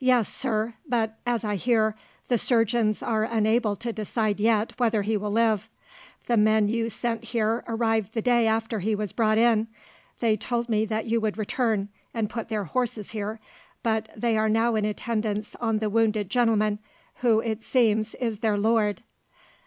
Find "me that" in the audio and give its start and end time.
10.68-11.06